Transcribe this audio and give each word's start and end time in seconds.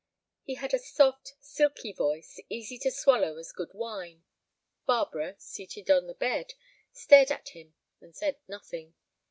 He 0.41 0.55
had 0.55 0.73
a 0.73 0.79
soft, 0.79 1.33
silky 1.39 1.93
voice, 1.93 2.39
easy 2.49 2.79
to 2.79 2.89
swallow 2.89 3.37
as 3.37 3.51
good 3.51 3.69
wine. 3.75 4.23
Barbara, 4.87 5.35
seated 5.37 5.91
on 5.91 6.07
the 6.07 6.15
bed, 6.15 6.55
stared 6.91 7.29
at 7.29 7.49
him 7.49 7.75
and 7.99 8.15
said 8.15 8.39
nothing. 8.47 8.95